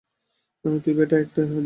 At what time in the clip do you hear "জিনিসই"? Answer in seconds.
1.43-1.59